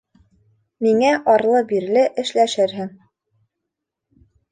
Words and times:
Миңә 0.85 1.09
арлы-бирле 1.33 2.05
эшләшерһең. 2.23 2.89